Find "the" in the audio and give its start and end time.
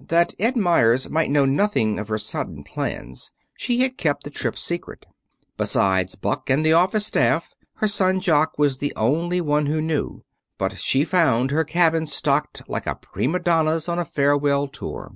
4.24-4.28, 6.66-6.72, 8.78-8.92